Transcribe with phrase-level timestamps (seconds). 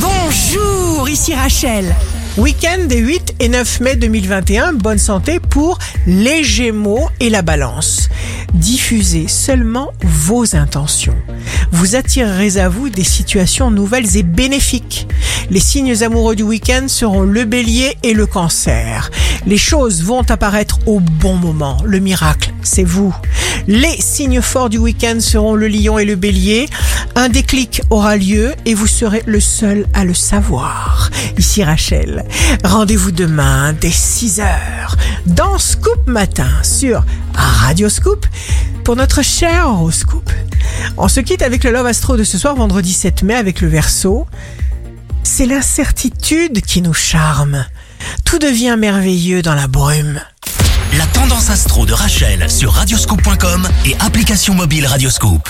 [0.00, 1.94] Bonjour, ici Rachel.
[2.36, 8.08] Week-end des 8 et 9 mai 2021, bonne santé pour les Gémeaux et la Balance.
[8.54, 11.16] Diffusez seulement vos intentions.
[11.72, 15.08] Vous attirerez à vous des situations nouvelles et bénéfiques.
[15.50, 19.10] Les signes amoureux du week-end seront le bélier et le cancer.
[19.46, 21.78] Les choses vont apparaître au bon moment.
[21.84, 23.14] Le miracle, c'est vous.
[23.66, 26.68] Les signes forts du week-end seront le lion et le bélier.
[27.18, 31.10] Un déclic aura lieu et vous serez le seul à le savoir.
[31.36, 32.24] Ici Rachel.
[32.62, 34.46] Rendez-vous demain dès 6h
[35.26, 37.04] dans Scoop Matin sur
[37.34, 38.24] Radio Scoop
[38.84, 40.30] pour notre cher horoscope.
[40.96, 43.66] On se quitte avec le Love Astro de ce soir vendredi 7 mai avec le
[43.66, 44.28] Verseau.
[45.24, 47.66] C'est l'incertitude qui nous charme.
[48.24, 50.20] Tout devient merveilleux dans la brume.
[50.96, 55.48] La tendance astro de Rachel sur radioscope.com et application mobile Radioscope.